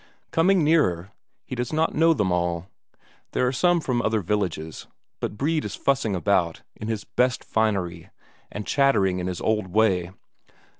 Coming 0.31 0.63
nearer, 0.63 1.11
he 1.45 1.53
does 1.53 1.71
not 1.71 1.93
know 1.93 2.11
them 2.15 2.31
all; 2.31 2.65
there 3.33 3.45
are 3.45 3.51
some 3.51 3.79
from 3.79 4.01
other 4.01 4.21
villages, 4.21 4.87
but 5.19 5.37
Brede 5.37 5.63
is 5.63 5.75
fussing 5.75 6.15
about, 6.15 6.63
in 6.75 6.87
his 6.87 7.03
best 7.03 7.43
finery, 7.43 8.09
and 8.51 8.65
chattering 8.65 9.19
in 9.19 9.27
his 9.27 9.41
old 9.41 9.67
way. 9.67 10.09